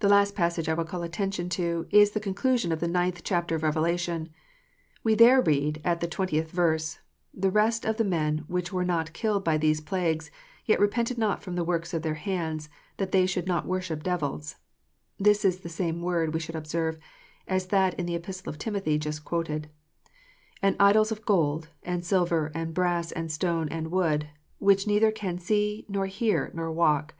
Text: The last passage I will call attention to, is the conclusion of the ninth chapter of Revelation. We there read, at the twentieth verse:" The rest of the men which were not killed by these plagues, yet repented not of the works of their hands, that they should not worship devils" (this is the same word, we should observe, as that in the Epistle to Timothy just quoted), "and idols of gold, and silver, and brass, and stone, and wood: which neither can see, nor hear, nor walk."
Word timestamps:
The 0.00 0.08
last 0.08 0.34
passage 0.34 0.66
I 0.66 0.72
will 0.72 0.86
call 0.86 1.02
attention 1.02 1.50
to, 1.60 1.86
is 1.90 2.12
the 2.12 2.20
conclusion 2.20 2.72
of 2.72 2.80
the 2.80 2.88
ninth 2.88 3.20
chapter 3.22 3.54
of 3.54 3.62
Revelation. 3.62 4.30
We 5.04 5.14
there 5.14 5.42
read, 5.42 5.78
at 5.84 6.00
the 6.00 6.06
twentieth 6.06 6.50
verse:" 6.50 7.00
The 7.44 7.50
rest 7.50 7.84
of 7.84 7.98
the 7.98 8.04
men 8.04 8.44
which 8.46 8.72
were 8.72 8.82
not 8.82 9.12
killed 9.12 9.44
by 9.44 9.58
these 9.58 9.82
plagues, 9.82 10.30
yet 10.64 10.80
repented 10.80 11.18
not 11.18 11.46
of 11.46 11.54
the 11.54 11.64
works 11.64 11.92
of 11.92 12.00
their 12.00 12.14
hands, 12.14 12.70
that 12.96 13.12
they 13.12 13.26
should 13.26 13.46
not 13.46 13.66
worship 13.66 14.02
devils" 14.02 14.56
(this 15.20 15.44
is 15.44 15.58
the 15.60 15.68
same 15.68 16.00
word, 16.00 16.32
we 16.32 16.40
should 16.40 16.56
observe, 16.56 16.96
as 17.46 17.66
that 17.66 17.92
in 18.00 18.06
the 18.06 18.14
Epistle 18.16 18.54
to 18.54 18.58
Timothy 18.58 18.96
just 18.96 19.22
quoted), 19.22 19.68
"and 20.62 20.76
idols 20.80 21.12
of 21.12 21.26
gold, 21.26 21.68
and 21.82 22.06
silver, 22.06 22.50
and 22.54 22.72
brass, 22.72 23.12
and 23.12 23.30
stone, 23.30 23.68
and 23.68 23.90
wood: 23.90 24.30
which 24.60 24.86
neither 24.86 25.12
can 25.12 25.38
see, 25.38 25.84
nor 25.90 26.06
hear, 26.06 26.50
nor 26.54 26.72
walk." 26.72 27.12